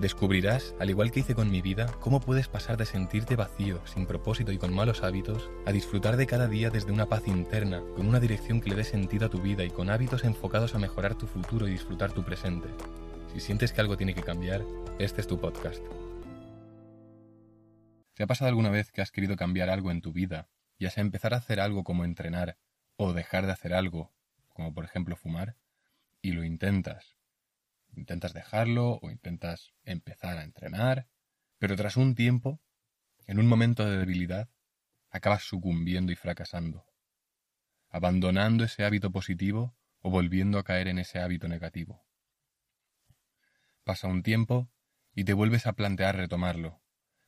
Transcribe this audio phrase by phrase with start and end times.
[0.00, 4.06] Descubrirás, al igual que hice con mi vida, cómo puedes pasar de sentirte vacío, sin
[4.06, 8.08] propósito y con malos hábitos, a disfrutar de cada día desde una paz interna, con
[8.08, 11.14] una dirección que le dé sentido a tu vida y con hábitos enfocados a mejorar
[11.14, 12.68] tu futuro y disfrutar tu presente.
[13.32, 14.64] Si sientes que algo tiene que cambiar,
[14.98, 15.82] este es tu podcast.
[18.14, 21.02] ¿Te ha pasado alguna vez que has querido cambiar algo en tu vida, ya sea
[21.02, 22.58] empezar a hacer algo como entrenar,
[22.96, 24.12] o dejar de hacer algo,
[24.48, 25.56] como por ejemplo fumar,
[26.20, 27.16] y lo intentas,
[27.96, 31.08] Intentas dejarlo o intentas empezar a entrenar,
[31.58, 32.60] pero tras un tiempo,
[33.26, 34.48] en un momento de debilidad,
[35.10, 36.86] acabas sucumbiendo y fracasando,
[37.88, 42.04] abandonando ese hábito positivo o volviendo a caer en ese hábito negativo.
[43.84, 44.70] Pasa un tiempo
[45.14, 46.82] y te vuelves a plantear retomarlo,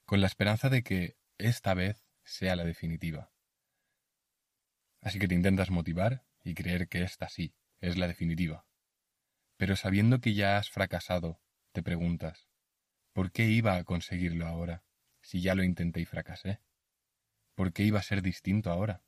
[0.04, 3.30] con la esperanza de que esta vez sea la definitiva.
[5.00, 8.66] Así que te intentas motivar y creer que esta sí es la definitiva.
[9.56, 11.40] Pero sabiendo que ya has fracasado,
[11.72, 12.48] te preguntas,
[13.12, 14.84] ¿por qué iba a conseguirlo ahora,
[15.22, 16.60] si ya lo intenté y fracasé?
[17.54, 19.02] ¿Por qué iba a ser distinto ahora?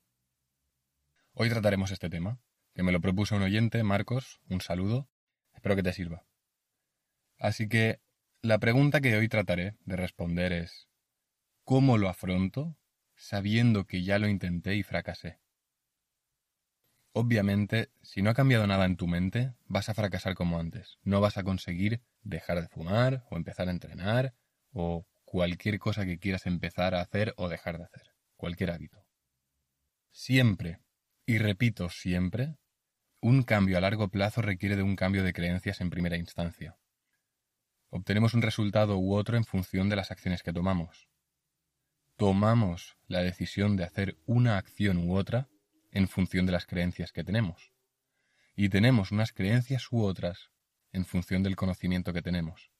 [1.33, 2.41] Hoy trataremos este tema,
[2.73, 5.07] que me lo propuso un oyente, Marcos, un saludo,
[5.53, 6.25] espero que te sirva.
[7.37, 8.01] Así que
[8.41, 10.89] la pregunta que hoy trataré de responder es,
[11.63, 12.75] ¿cómo lo afronto
[13.15, 15.39] sabiendo que ya lo intenté y fracasé?
[17.11, 20.99] Obviamente, si no ha cambiado nada en tu mente, vas a fracasar como antes.
[21.03, 24.35] No vas a conseguir dejar de fumar o empezar a entrenar
[24.71, 28.13] o cualquier cosa que quieras empezar a hacer o dejar de hacer.
[28.35, 29.05] Cualquier hábito.
[30.11, 30.79] Siempre,
[31.25, 32.57] y repito siempre,
[33.21, 36.77] un cambio a largo plazo requiere de un cambio de creencias en primera instancia.
[37.89, 41.09] Obtenemos un resultado u otro en función de las acciones que tomamos.
[42.17, 45.49] Tomamos la decisión de hacer una acción u otra
[45.91, 47.71] en función de las creencias que tenemos.
[48.55, 50.51] Y tenemos unas creencias u otras
[50.91, 52.71] en función del conocimiento que tenemos.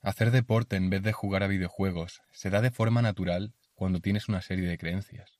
[0.00, 4.28] Hacer deporte en vez de jugar a videojuegos se da de forma natural cuando tienes
[4.28, 5.38] una serie de creencias.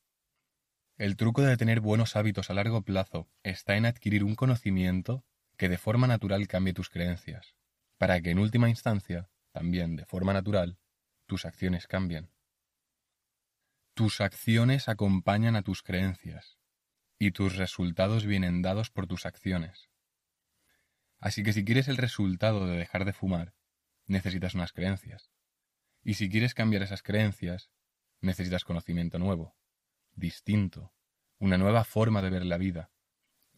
[0.96, 5.24] El truco de tener buenos hábitos a largo plazo está en adquirir un conocimiento
[5.56, 7.54] que de forma natural cambie tus creencias,
[7.98, 10.78] para que en última instancia, también de forma natural,
[11.26, 12.30] tus acciones cambien.
[13.94, 16.56] Tus acciones acompañan a tus creencias,
[17.18, 19.90] y tus resultados vienen dados por tus acciones.
[21.18, 23.54] Así que si quieres el resultado de dejar de fumar,
[24.06, 25.30] necesitas unas creencias.
[26.02, 27.70] Y si quieres cambiar esas creencias,
[28.22, 29.56] necesitas conocimiento nuevo,
[30.14, 30.94] distinto,
[31.38, 32.90] una nueva forma de ver la vida,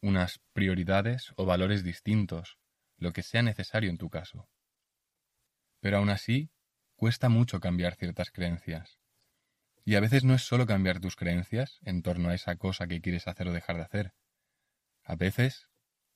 [0.01, 2.59] unas prioridades o valores distintos,
[2.97, 4.49] lo que sea necesario en tu caso.
[5.79, 6.51] Pero aún así,
[6.97, 8.99] cuesta mucho cambiar ciertas creencias.
[9.85, 13.01] Y a veces no es solo cambiar tus creencias en torno a esa cosa que
[13.01, 14.15] quieres hacer o dejar de hacer.
[15.03, 15.69] A veces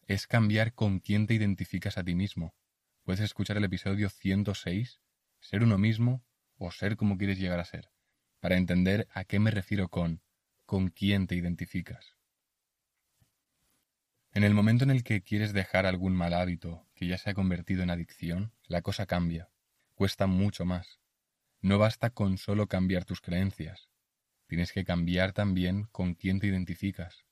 [0.06, 2.54] es cambiar con quién te identificas a ti mismo.
[3.02, 5.00] Puedes escuchar el episodio 106,
[5.40, 6.24] ser uno mismo
[6.56, 7.90] o ser como quieres llegar a ser,
[8.40, 10.22] para entender a qué me refiero con
[10.68, 12.18] con quién te identificas.
[14.32, 17.34] En el momento en el que quieres dejar algún mal hábito que ya se ha
[17.34, 19.48] convertido en adicción, la cosa cambia,
[19.94, 21.00] cuesta mucho más.
[21.60, 23.88] No basta con solo cambiar tus creencias,
[24.46, 27.24] tienes que cambiar también con quién te identificas.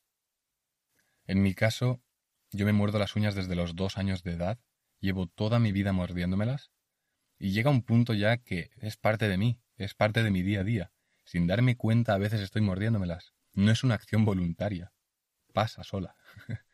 [1.26, 2.02] En mi caso,
[2.50, 4.58] yo me muerdo las uñas desde los dos años de edad,
[5.00, 6.70] llevo toda mi vida mordiéndomelas,
[7.38, 10.60] y llega un punto ya que es parte de mí, es parte de mi día
[10.60, 10.92] a día.
[11.24, 13.34] Sin darme cuenta a veces estoy mordiéndomelas.
[13.52, 14.92] No es una acción voluntaria.
[15.52, 16.14] Pasa sola.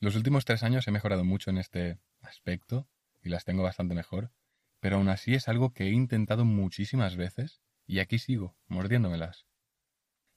[0.00, 2.88] Los últimos tres años he mejorado mucho en este aspecto
[3.22, 4.32] y las tengo bastante mejor,
[4.80, 9.46] pero aún así es algo que he intentado muchísimas veces y aquí sigo, mordiéndomelas.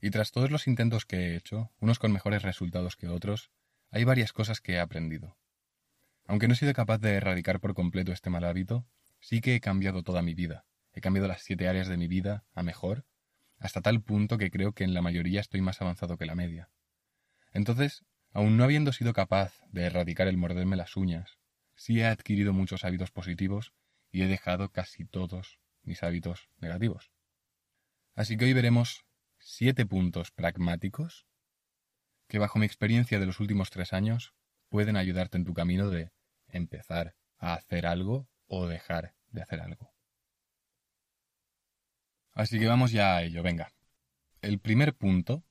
[0.01, 3.51] Y tras todos los intentos que he hecho, unos con mejores resultados que otros,
[3.91, 5.37] hay varias cosas que he aprendido.
[6.25, 8.87] Aunque no he sido capaz de erradicar por completo este mal hábito,
[9.19, 10.65] sí que he cambiado toda mi vida.
[10.93, 13.05] He cambiado las siete áreas de mi vida a mejor,
[13.59, 16.69] hasta tal punto que creo que en la mayoría estoy más avanzado que la media.
[17.53, 21.37] Entonces, aun no habiendo sido capaz de erradicar el morderme las uñas,
[21.75, 23.73] sí he adquirido muchos hábitos positivos
[24.11, 27.11] y he dejado casi todos mis hábitos negativos.
[28.13, 29.05] Así que hoy veremos
[29.39, 31.25] siete puntos pragmáticos
[32.27, 34.33] que bajo mi experiencia de los últimos tres años
[34.69, 36.11] pueden ayudarte en tu camino de
[36.47, 39.93] empezar a hacer algo o dejar de hacer algo.
[42.33, 43.73] Así que vamos ya a ello, venga.
[44.41, 45.43] El primer punto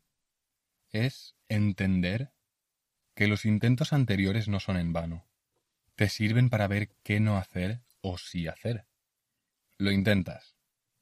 [0.91, 2.33] es entender
[3.15, 5.31] que los intentos anteriores no son en vano
[6.01, 8.87] te sirven para ver qué no hacer o sí hacer.
[9.79, 10.57] Lo intentas,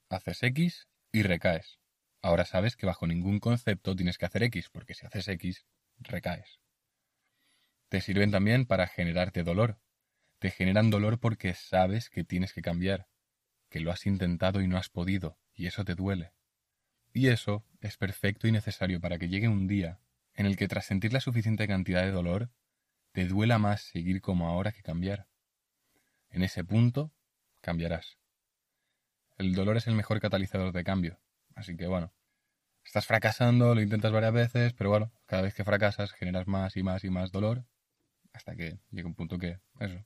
[0.09, 1.79] haces X y recaes.
[2.23, 5.67] Ahora sabes que bajo ningún concepto tienes que hacer X, porque si haces X,
[5.99, 6.61] recaes.
[7.89, 9.81] Te sirven también para generarte dolor.
[10.39, 13.09] Te generan dolor porque sabes que tienes que cambiar,
[13.71, 16.33] que lo has intentado y no has podido, y eso te duele.
[17.13, 20.01] Y eso es perfecto y necesario para que llegue un día
[20.35, 22.53] en el que tras sentir la suficiente cantidad de dolor,
[23.11, 25.27] te duela más seguir como ahora que cambiar.
[26.31, 27.13] En ese punto,
[27.61, 28.19] cambiarás.
[29.39, 31.21] El dolor es el mejor catalizador de cambio,
[31.55, 32.13] así que bueno,
[32.85, 36.83] estás fracasando, lo intentas varias veces, pero bueno, cada vez que fracasas generas más y
[36.83, 37.65] más y más dolor,
[38.33, 40.05] hasta que llega un punto que, eso,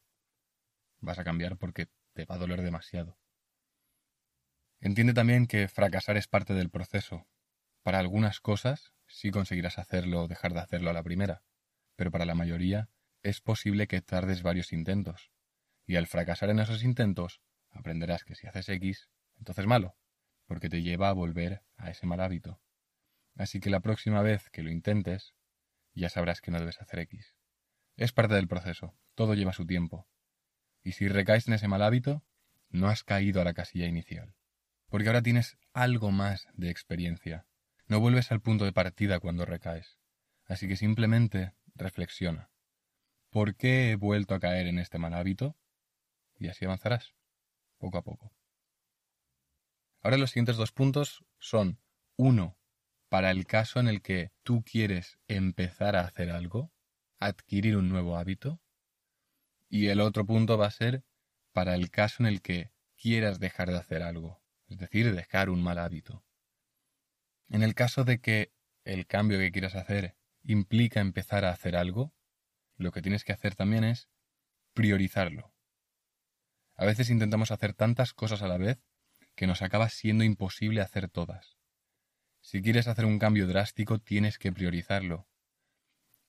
[1.00, 3.18] vas a cambiar porque te va a doler demasiado.
[4.80, 7.26] Entiende también que fracasar es parte del proceso.
[7.82, 11.42] Para algunas cosas sí conseguirás hacerlo o dejar de hacerlo a la primera,
[11.96, 12.88] pero para la mayoría
[13.22, 15.31] es posible que tardes varios intentos.
[15.86, 17.40] Y al fracasar en esos intentos,
[17.70, 19.96] aprenderás que si haces X, entonces malo,
[20.46, 22.60] porque te lleva a volver a ese mal hábito.
[23.34, 25.34] Así que la próxima vez que lo intentes,
[25.94, 27.34] ya sabrás que no debes hacer X.
[27.96, 30.08] Es parte del proceso, todo lleva su tiempo.
[30.82, 32.24] Y si recaes en ese mal hábito,
[32.68, 34.34] no has caído a la casilla inicial
[34.92, 37.46] porque ahora tienes algo más de experiencia.
[37.86, 39.96] No vuelves al punto de partida cuando recaes.
[40.44, 42.50] Así que simplemente reflexiona.
[43.30, 45.56] ¿Por qué he vuelto a caer en este mal hábito?
[46.38, 47.14] Y así avanzarás,
[47.78, 48.32] poco a poco.
[50.00, 51.78] Ahora los siguientes dos puntos son,
[52.16, 52.58] uno,
[53.08, 56.72] para el caso en el que tú quieres empezar a hacer algo,
[57.20, 58.60] adquirir un nuevo hábito,
[59.68, 61.04] y el otro punto va a ser
[61.52, 65.62] para el caso en el que quieras dejar de hacer algo, es decir, dejar un
[65.62, 66.24] mal hábito.
[67.48, 68.52] En el caso de que
[68.84, 72.12] el cambio que quieras hacer implica empezar a hacer algo,
[72.76, 74.08] lo que tienes que hacer también es
[74.74, 75.51] priorizarlo.
[76.76, 78.78] A veces intentamos hacer tantas cosas a la vez
[79.34, 81.56] que nos acaba siendo imposible hacer todas.
[82.40, 85.28] Si quieres hacer un cambio drástico, tienes que priorizarlo.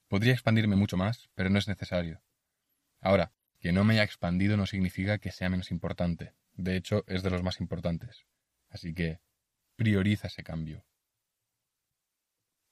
[0.08, 2.22] Podría expandirme mucho más, pero no es necesario.
[3.02, 6.34] Ahora, que no me haya expandido no significa que sea menos importante.
[6.54, 8.26] De hecho, es de los más importantes.
[8.70, 9.22] Así que
[9.76, 10.86] prioriza ese cambio.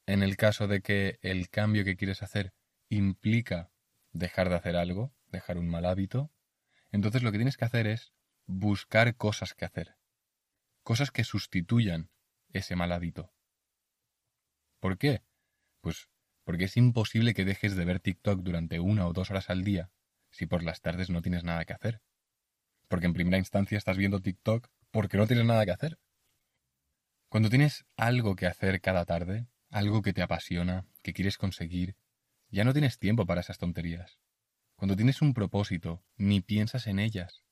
[0.06, 2.54] En el caso de que el cambio que quieres hacer
[2.90, 3.72] implica
[4.12, 6.32] dejar de hacer algo, dejar un mal hábito,
[6.92, 8.14] entonces lo que tienes que hacer es
[8.46, 9.96] buscar cosas que hacer.
[10.84, 12.10] Cosas que sustituyan
[12.50, 13.34] ese mal hábito.
[14.80, 15.24] ¿Por qué?
[15.82, 16.10] Pues
[16.44, 19.92] porque es imposible que dejes de ver TikTok durante una o dos horas al día
[20.32, 22.02] si por las tardes no tienes nada que hacer.
[22.88, 26.00] Porque en primera instancia estás viendo TikTok porque no tienes nada que hacer.
[27.30, 31.96] Cuando tienes algo que hacer cada tarde, algo que te apasiona, que quieres conseguir,
[32.50, 34.20] ya no tienes tiempo para esas tonterías.
[34.82, 37.44] Cuando tienes un propósito, ni piensas en ellas.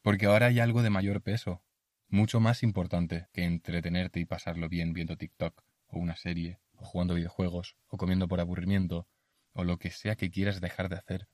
[0.00, 1.64] Porque ahora hay algo de mayor peso,
[2.06, 7.14] mucho más importante que entretenerte y pasarlo bien viendo TikTok, o una serie, o jugando
[7.14, 9.08] videojuegos, o comiendo por aburrimiento,
[9.54, 11.26] o lo que sea que quieras dejar de hacer.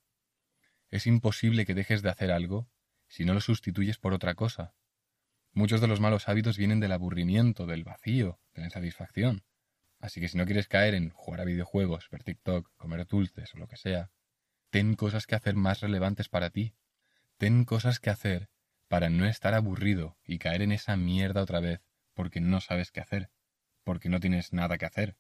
[0.89, 2.67] Es imposible que dejes de hacer algo
[3.07, 4.73] si no lo sustituyes por otra cosa,
[5.53, 9.45] Muchos de los malos hábitos vienen del aburrimiento, del vacío, de la insatisfacción.
[10.01, 13.59] Así que si no quieres caer en jugar a videojuegos, ver TikTok, comer dulces o
[13.59, 14.11] lo que sea,
[14.75, 16.75] ten cosas que hacer más relevantes para ti.
[17.37, 18.51] Ten cosas que hacer
[18.89, 21.81] para no estar aburrido y caer en esa mierda otra vez
[22.13, 23.31] porque no sabes qué hacer,
[23.85, 25.17] porque no tienes nada que hacer.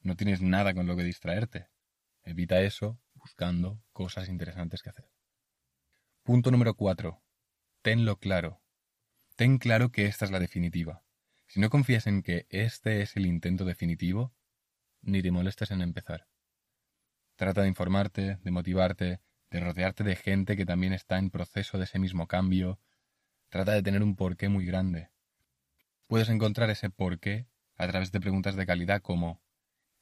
[0.00, 1.68] No tienes nada con lo que distraerte.
[2.24, 5.08] Evita eso buscando cosas interesantes que hacer.
[6.24, 7.22] Punto número 4.
[7.82, 8.62] Tenlo claro.
[9.36, 11.04] Ten claro que esta es la definitiva.
[11.46, 14.34] Si no confías en que este es el intento definitivo,
[15.02, 16.31] ni te molestes en empezar.
[17.42, 19.20] Trata de informarte, de motivarte,
[19.50, 22.78] de rodearte de gente que también está en proceso de ese mismo cambio.
[23.48, 25.10] Trata de tener un porqué muy grande.
[26.06, 29.42] Puedes encontrar ese porqué a través de preguntas de calidad como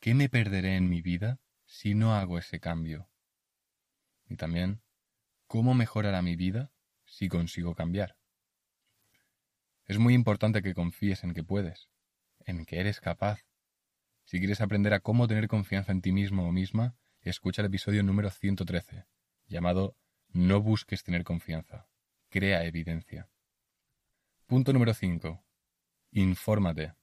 [0.00, 3.08] ¿qué me perderé en mi vida si no hago ese cambio?
[4.28, 4.82] Y también
[5.46, 6.72] ¿cómo mejorará mi vida
[7.06, 8.18] si consigo cambiar?
[9.86, 11.88] Es muy importante que confíes en que puedes,
[12.44, 13.46] en que eres capaz.
[14.26, 18.02] Si quieres aprender a cómo tener confianza en ti mismo o misma, escucha el episodio
[18.02, 19.06] número 113,
[19.46, 19.96] llamado
[20.28, 21.88] No busques tener confianza,
[22.28, 23.28] crea evidencia.
[24.46, 25.44] Punto número 5.
[26.12, 26.94] Infórmate.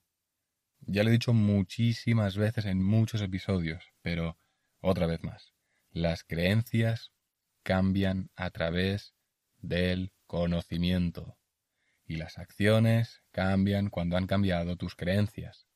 [0.82, 4.38] Ya lo he dicho muchísimas veces en muchos episodios, pero
[4.82, 5.54] otra vez más.
[5.92, 7.12] Las creencias
[7.64, 9.14] cambian a través
[9.60, 11.38] del conocimiento
[12.06, 15.67] y las acciones cambian cuando han cambiado tus creencias.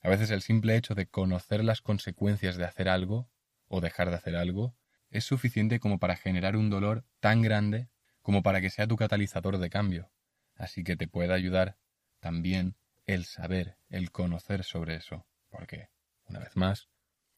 [0.00, 3.30] A veces el simple hecho de conocer las consecuencias de hacer algo
[3.66, 4.76] o dejar de hacer algo
[5.10, 7.88] es suficiente como para generar un dolor tan grande
[8.22, 10.10] como para que sea tu catalizador de cambio.
[10.54, 11.78] Así que te puede ayudar
[12.20, 12.76] también
[13.06, 15.26] el saber, el conocer sobre eso.
[15.48, 15.88] Porque,
[16.26, 16.88] una vez más,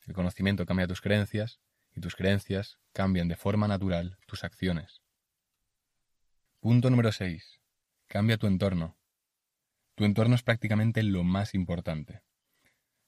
[0.06, 1.60] el conocimiento cambia tus creencias
[1.94, 5.02] y tus creencias cambian de forma natural tus acciones.
[6.58, 7.60] Punto número 6.
[8.08, 8.98] Cambia tu entorno.
[9.94, 12.22] Tu entorno es prácticamente lo más importante.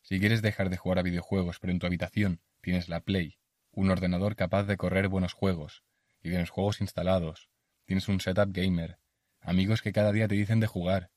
[0.03, 3.39] Si quieres dejar de jugar a videojuegos, pero en tu habitación tienes la Play,
[3.71, 5.85] un ordenador capaz de correr buenos juegos,
[6.23, 7.49] y tienes juegos instalados,
[7.87, 8.99] tienes un setup gamer,
[9.41, 11.11] amigos que cada día te dicen de jugar,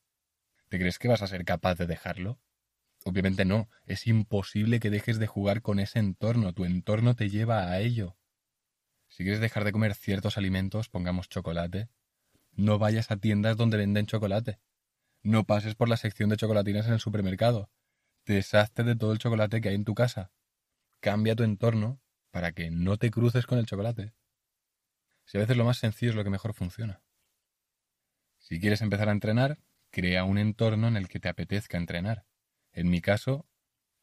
[0.70, 2.40] ¿te crees que vas a ser capaz de dejarlo?
[3.04, 7.70] Obviamente no, es imposible que dejes de jugar con ese entorno, tu entorno te lleva
[7.70, 8.18] a ello.
[9.10, 11.90] Si quieres dejar de comer ciertos alimentos, pongamos chocolate,
[12.58, 14.60] no vayas a tiendas donde venden chocolate.
[15.24, 17.70] No pases por la sección de chocolatinas en el supermercado.
[18.26, 20.32] Deshazte de todo el chocolate que hay en tu casa.
[21.00, 22.02] Cambia tu entorno
[22.32, 24.14] para que no te cruces con el chocolate.
[25.26, 27.02] Si a veces lo más sencillo es lo que mejor funciona.
[28.40, 29.60] Si quieres empezar a entrenar,
[29.92, 32.26] crea un entorno en el que te apetezca entrenar.
[32.72, 33.48] En mi caso,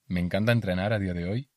[0.06, 1.50] me encanta entrenar a día de hoy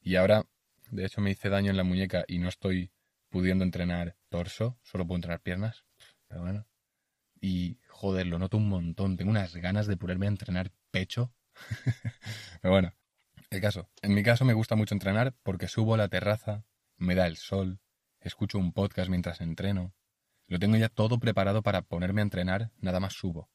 [0.00, 0.46] y ahora,
[0.90, 2.92] de hecho, me hice daño en la muñeca y no estoy
[3.28, 5.84] pudiendo entrenar torso, solo puedo entrenar piernas,
[6.28, 6.66] pero bueno.
[7.40, 11.32] Y, joder, lo noto un montón, tengo unas ganas de ponerme a entrenar pecho.
[12.60, 12.94] Pero bueno,
[13.50, 13.88] el caso.
[14.02, 16.64] En mi caso me gusta mucho entrenar porque subo a la terraza,
[16.96, 17.80] me da el sol,
[18.20, 19.94] escucho un podcast mientras entreno.
[20.46, 23.50] Lo tengo ya todo preparado para ponerme a entrenar, nada más subo.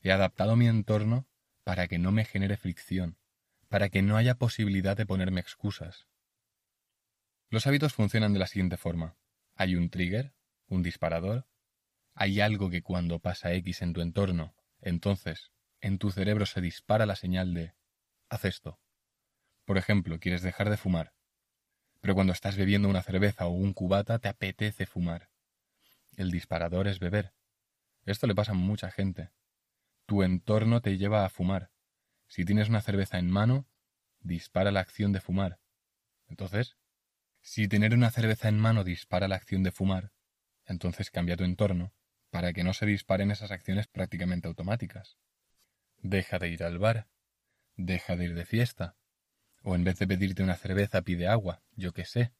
[0.00, 1.28] He adaptado mi entorno
[1.64, 3.18] para que no me genere fricción,
[3.68, 6.08] para que no haya posibilidad de ponerme excusas.
[7.48, 9.16] Los hábitos funcionan de la siguiente forma.
[9.54, 10.34] Hay un trigger,
[10.66, 11.46] un disparador,
[12.14, 15.51] hay algo que cuando pasa X en tu entorno, entonces
[15.82, 17.74] en tu cerebro se dispara la señal de
[18.30, 18.80] haz esto.
[19.66, 21.12] Por ejemplo, quieres dejar de fumar,
[22.00, 25.28] pero cuando estás bebiendo una cerveza o un cubata te apetece fumar.
[26.16, 27.34] El disparador es beber.
[28.04, 29.30] Esto le pasa a mucha gente.
[30.06, 31.70] Tu entorno te lleva a fumar.
[32.26, 33.66] Si tienes una cerveza en mano,
[34.20, 35.60] dispara la acción de fumar.
[36.26, 36.76] Entonces,
[37.40, 40.12] si tener una cerveza en mano dispara la acción de fumar,
[40.64, 41.92] entonces cambia tu entorno
[42.30, 45.18] para que no se disparen esas acciones prácticamente automáticas.
[46.02, 47.08] Deja de ir al bar,
[47.76, 48.96] deja de ir de fiesta,
[49.62, 52.32] o en vez de pedirte una cerveza pide agua, yo qué sé.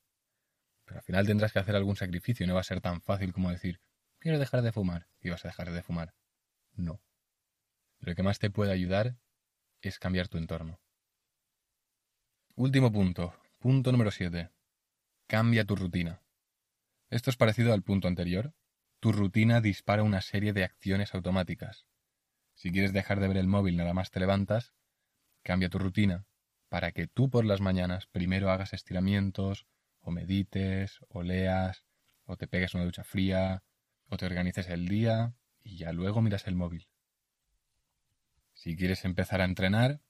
[0.85, 3.51] Pero al final tendrás que hacer algún sacrificio, no va a ser tan fácil como
[3.51, 3.81] decir,
[4.19, 6.13] quiero dejar de fumar, y vas a dejar de fumar.
[6.75, 7.01] No.
[8.01, 9.17] Lo que más te puede ayudar
[9.81, 10.81] es cambiar tu entorno.
[12.57, 14.51] Último punto, punto número 7.
[15.29, 16.21] Cambia tu rutina.
[17.11, 18.55] Esto es parecido al punto anterior.
[18.99, 21.87] Tu rutina dispara una serie de acciones automáticas.
[22.55, 24.75] Si quieres dejar de ver el móvil nada más te levantas,
[25.43, 26.27] cambia tu rutina
[26.73, 29.67] para que tú por las mañanas primero hagas estiramientos,
[30.01, 31.85] o medites, o leas,
[32.25, 33.63] o te pegues una ducha fría,
[34.09, 36.89] o te organices el día y ya luego miras el móvil.
[38.55, 40.01] Si quieres empezar a entrenar,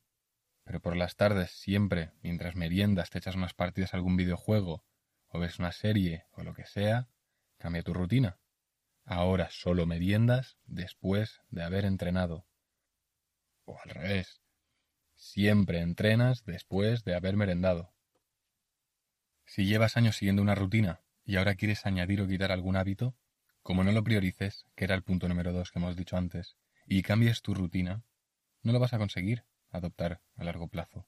[0.62, 4.84] pero por las tardes siempre, mientras meriendas, te echas unas partidas a algún videojuego,
[5.26, 7.08] o ves una serie, o lo que sea,
[7.58, 8.38] cambia tu rutina.
[9.04, 12.46] Ahora solo meriendas después de haber entrenado.
[13.64, 14.40] O al revés.
[15.16, 17.92] Siempre entrenas después de haber merendado.
[19.44, 23.14] Si llevas años siguiendo una rutina y ahora quieres añadir o quitar algún hábito,
[23.62, 26.56] como no lo priorices, que era el punto número dos que hemos dicho antes,
[26.86, 28.02] y cambies tu rutina,
[28.62, 31.06] no lo vas a conseguir adoptar a largo plazo.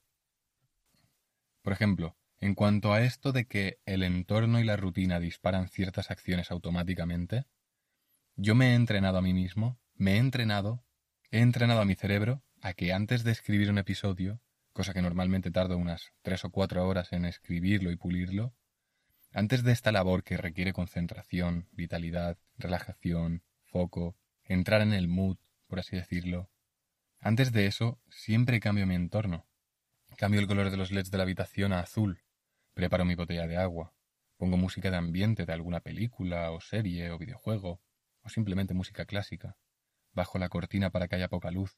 [1.61, 6.11] Por ejemplo, en cuanto a esto de que el entorno y la rutina disparan ciertas
[6.11, 7.45] acciones automáticamente,
[8.35, 10.83] yo me he entrenado a mí mismo, me he entrenado,
[11.31, 14.41] he entrenado a mi cerebro a que antes de escribir un episodio,
[14.73, 18.53] cosa que normalmente tardo unas tres o cuatro horas en escribirlo y pulirlo,
[19.33, 25.37] antes de esta labor que requiere concentración, vitalidad, relajación, foco, entrar en el mood,
[25.67, 26.49] por así decirlo,
[27.25, 29.47] antes de eso, siempre cambio mi entorno.
[30.15, 32.21] Cambio el color de los LEDs de la habitación a azul.
[32.75, 33.95] Preparo mi botella de agua.
[34.37, 37.81] Pongo música de ambiente de alguna película o serie o videojuego,
[38.25, 39.55] o simplemente música clásica.
[40.11, 41.77] Bajo la cortina para que haya poca luz.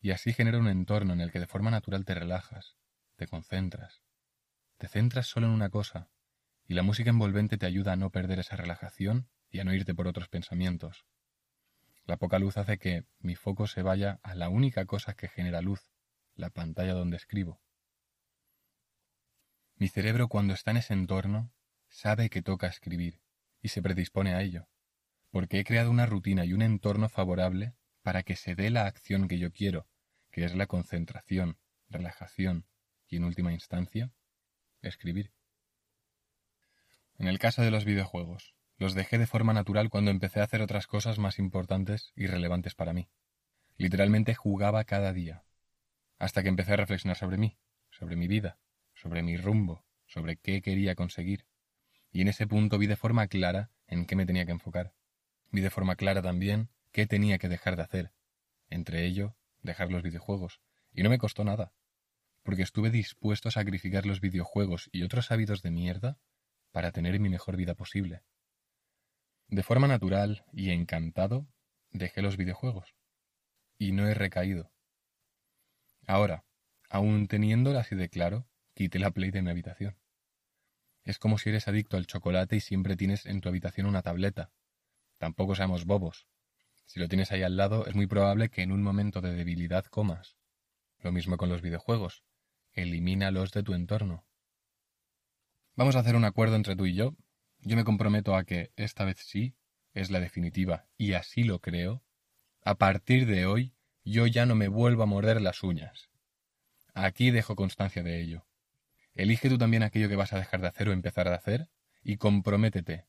[0.00, 2.76] Y así genero un entorno en el que de forma natural te relajas,
[3.16, 4.00] te concentras.
[4.78, 6.08] Te centras solo en una cosa,
[6.68, 9.94] y la música envolvente te ayuda a no perder esa relajación y a no irte
[9.94, 11.04] por otros pensamientos.
[12.04, 15.62] La poca luz hace que mi foco se vaya a la única cosa que genera
[15.62, 15.90] luz,
[16.36, 17.60] la pantalla donde escribo.
[19.74, 21.52] Mi cerebro cuando está en ese entorno
[21.88, 23.20] sabe que toca escribir
[23.60, 24.68] y se predispone a ello,
[25.30, 29.28] porque he creado una rutina y un entorno favorable para que se dé la acción
[29.28, 29.86] que yo quiero,
[30.30, 31.58] que es la concentración,
[31.88, 32.66] relajación
[33.06, 34.10] y en última instancia,
[34.82, 35.32] escribir.
[37.18, 40.62] En el caso de los videojuegos, los dejé de forma natural cuando empecé a hacer
[40.62, 43.08] otras cosas más importantes y relevantes para mí.
[43.76, 45.44] Literalmente jugaba cada día,
[46.18, 47.58] hasta que empecé a reflexionar sobre mí,
[47.90, 48.58] sobre mi vida,
[48.94, 51.46] sobre mi rumbo, sobre qué quería conseguir.
[52.10, 54.94] Y en ese punto vi de forma clara en qué me tenía que enfocar.
[55.50, 58.12] Vi de forma clara también qué tenía que dejar de hacer.
[58.70, 60.60] Entre ello, dejar los videojuegos.
[60.92, 61.72] Y no me costó nada,
[62.42, 66.18] porque estuve dispuesto a sacrificar los videojuegos y otros hábitos de mierda
[66.72, 68.22] para tener mi mejor vida posible.
[69.48, 71.46] De forma natural y encantado,
[71.90, 72.94] dejé los videojuegos.
[73.78, 74.72] Y no he recaído.
[76.06, 76.44] Ahora,
[76.90, 79.96] aún teniéndola así de claro, quité la Play de mi habitación.
[81.04, 84.50] Es como si eres adicto al chocolate y siempre tienes en tu habitación una tableta.
[85.18, 86.26] Tampoco seamos bobos.
[86.86, 89.84] Si lo tienes ahí al lado, es muy probable que en un momento de debilidad
[89.84, 90.36] comas.
[91.00, 92.24] Lo mismo con los videojuegos.
[92.72, 94.24] Elimínalos de tu entorno.
[95.74, 97.14] Vamos a hacer un acuerdo entre tú y yo.
[97.60, 99.54] Yo me comprometo a que esta vez sí,
[99.92, 102.02] es la definitiva, y así lo creo.
[102.62, 106.10] A partir de hoy, yo ya no me vuelvo a morder las uñas.
[106.94, 108.46] Aquí dejo constancia de ello.
[109.14, 111.68] Elige tú también aquello que vas a dejar de hacer o empezar a hacer,
[112.02, 113.06] y comprométete.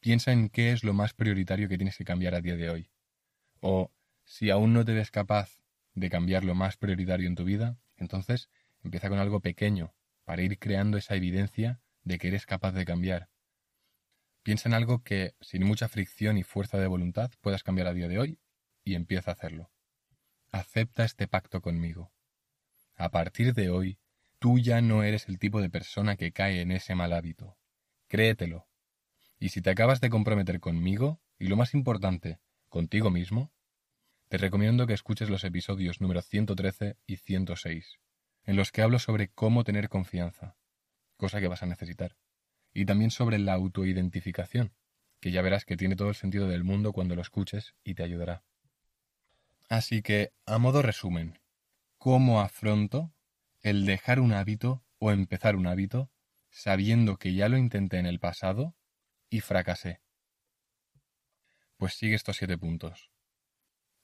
[0.00, 2.90] Piensa en qué es lo más prioritario que tienes que cambiar a día de hoy.
[3.60, 3.92] O,
[4.24, 5.60] si aún no te ves capaz
[5.94, 8.48] de cambiar lo más prioritario en tu vida, entonces
[8.82, 13.28] empieza con algo pequeño, para ir creando esa evidencia de que eres capaz de cambiar.
[14.42, 18.08] Piensa en algo que, sin mucha fricción y fuerza de voluntad, puedas cambiar a día
[18.08, 18.38] de hoy
[18.84, 19.70] y empieza a hacerlo.
[20.50, 22.10] Acepta este pacto conmigo.
[22.96, 23.98] A partir de hoy,
[24.38, 27.58] tú ya no eres el tipo de persona que cae en ese mal hábito.
[28.08, 28.69] Créetelo.
[29.42, 33.50] Y si te acabas de comprometer conmigo, y lo más importante, contigo mismo,
[34.28, 37.98] te recomiendo que escuches los episodios número 113 y 106,
[38.44, 40.58] en los que hablo sobre cómo tener confianza,
[41.16, 42.18] cosa que vas a necesitar,
[42.74, 44.74] y también sobre la autoidentificación,
[45.20, 48.02] que ya verás que tiene todo el sentido del mundo cuando lo escuches y te
[48.02, 48.44] ayudará.
[49.70, 51.38] Así que, a modo resumen,
[51.96, 53.14] ¿cómo afronto
[53.62, 56.10] el dejar un hábito o empezar un hábito
[56.50, 58.74] sabiendo que ya lo intenté en el pasado
[59.30, 60.02] y fracasé?
[61.76, 63.10] Pues sigue estos siete puntos.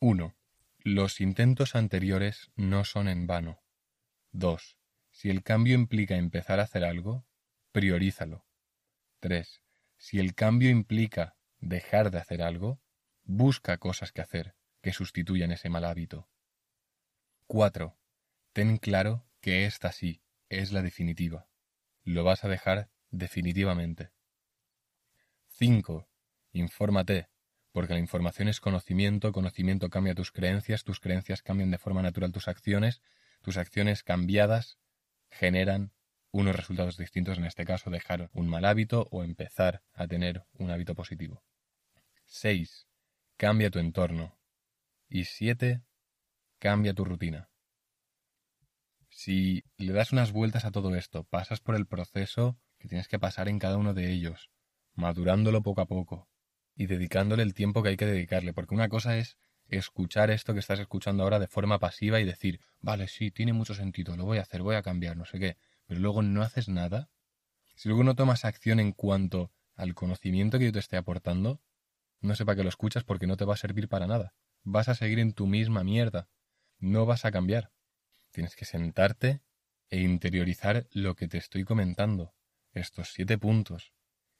[0.00, 0.34] 1.
[0.78, 3.62] Los intentos anteriores no son en vano.
[4.32, 4.78] 2.
[5.10, 7.26] Si el cambio implica empezar a hacer algo,
[7.72, 8.46] priorízalo.
[9.20, 9.62] 3.
[9.98, 12.80] Si el cambio implica dejar de hacer algo,
[13.24, 16.30] busca cosas que hacer que sustituyan ese mal hábito.
[17.48, 17.98] 4.
[18.52, 21.48] Ten claro que esta sí es la definitiva.
[22.04, 24.12] Lo vas a dejar definitivamente.
[25.58, 26.06] 5.
[26.52, 27.30] Infórmate
[27.72, 32.32] porque la información es conocimiento, conocimiento cambia tus creencias, tus creencias cambian de forma natural
[32.32, 33.00] tus acciones,
[33.42, 34.78] tus acciones cambiadas
[35.30, 35.92] generan
[36.30, 40.70] unos resultados distintos, en este caso dejar un mal hábito o empezar a tener un
[40.70, 41.42] hábito positivo.
[42.26, 42.86] 6.
[43.38, 44.38] Cambia tu entorno.
[45.08, 45.82] Y 7.
[46.58, 47.48] Cambia tu rutina.
[49.08, 53.18] Si le das unas vueltas a todo esto, pasas por el proceso que tienes que
[53.18, 54.50] pasar en cada uno de ellos,
[54.96, 56.28] madurándolo poco a poco,
[56.74, 59.36] y dedicándole el tiempo que hay que dedicarle, porque una cosa es
[59.68, 63.74] escuchar esto que estás escuchando ahora de forma pasiva y decir, vale, sí, tiene mucho
[63.74, 65.56] sentido, lo voy a hacer, voy a cambiar, no sé qué,
[65.86, 67.08] pero luego no haces nada.
[67.74, 71.60] Si luego no tomas acción en cuanto al conocimiento que yo te esté aportando,
[72.20, 74.34] no sé para qué lo escuchas porque no te va a servir para nada.
[74.62, 76.28] Vas a seguir en tu misma mierda.
[76.78, 77.70] No vas a cambiar.
[78.32, 79.42] Tienes que sentarte
[79.90, 82.34] e interiorizar lo que te estoy comentando,
[82.72, 83.92] estos siete puntos,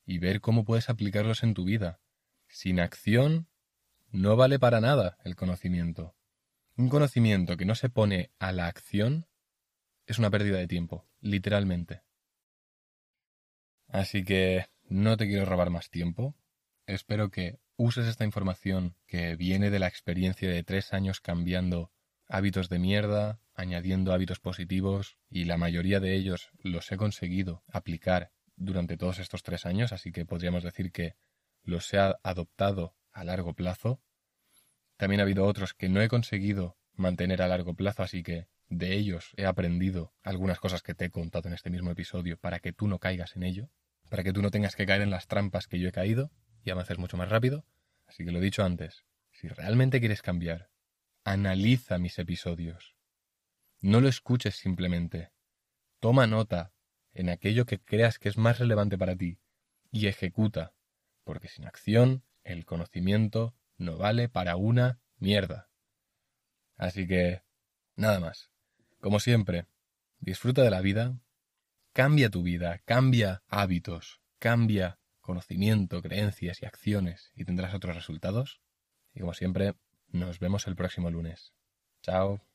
[0.07, 2.01] y ver cómo puedes aplicarlos en tu vida,
[2.49, 3.49] sin acción
[4.11, 6.15] no vale para nada el conocimiento.
[6.77, 9.27] Un conocimiento que no se pone a la acción
[10.07, 12.03] es una pérdida de tiempo, literalmente.
[13.89, 16.37] Así que no te quiero robar más tiempo.
[16.87, 21.91] Espero que uses esta información que viene de la experiencia de tres años cambiando
[22.29, 28.33] hábitos de mierda, añadiendo hábitos positivos, y la mayoría de ellos los he conseguido aplicar
[28.57, 31.15] durante todos estos tres años, así que podríamos decir que
[31.63, 34.01] los he adoptado a largo plazo.
[34.97, 38.95] También ha habido otros que no he conseguido mantener a largo plazo, así que de
[38.95, 42.73] ellos he aprendido algunas cosas que te he contado en este mismo episodio para que
[42.73, 43.71] tú no caigas en ello,
[44.09, 46.33] para que tú no tengas que caer en las trampas que yo he caído
[46.65, 47.65] y avances mucho más rápido.
[48.07, 50.71] Así que lo he dicho antes, si realmente quieres cambiar,
[51.25, 52.97] analiza mis episodios.
[53.81, 55.33] No lo escuches simplemente.
[56.01, 56.73] Toma nota
[57.17, 59.39] en aquello que creas que es más relevante para ti
[59.91, 60.75] y ejecuta
[61.25, 65.69] porque sin acción el conocimiento no vale para una mierda.
[66.77, 67.43] Así que,
[67.97, 68.51] nada más.
[69.01, 69.67] Como siempre,
[70.21, 71.19] disfruta de la vida,
[71.93, 78.61] cambia tu vida, cambia hábitos, cambia conocimiento, creencias y acciones y tendrás otros resultados.
[79.13, 79.75] Y como siempre,
[80.09, 81.53] nos vemos el próximo lunes.
[82.03, 82.47] Chao.